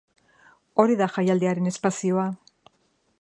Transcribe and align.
Hori 0.83 0.97
da 1.01 1.09
jaialdiaren 1.17 1.71
espazioa. 1.75 2.25